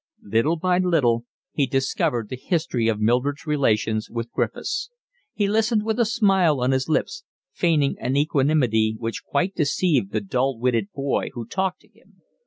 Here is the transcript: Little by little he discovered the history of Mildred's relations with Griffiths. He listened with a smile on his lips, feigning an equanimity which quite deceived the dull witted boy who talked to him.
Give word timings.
Little 0.23 0.55
by 0.55 0.79
little 0.79 1.25
he 1.53 1.67
discovered 1.67 2.29
the 2.29 2.35
history 2.35 2.87
of 2.87 2.99
Mildred's 2.99 3.45
relations 3.45 4.09
with 4.09 4.31
Griffiths. 4.31 4.89
He 5.35 5.47
listened 5.47 5.85
with 5.85 5.99
a 5.99 6.05
smile 6.05 6.59
on 6.59 6.71
his 6.71 6.89
lips, 6.89 7.23
feigning 7.53 7.97
an 7.99 8.17
equanimity 8.17 8.95
which 8.97 9.23
quite 9.23 9.53
deceived 9.53 10.11
the 10.11 10.19
dull 10.21 10.57
witted 10.57 10.91
boy 10.91 11.29
who 11.35 11.45
talked 11.45 11.81
to 11.81 11.87
him. 11.87 12.23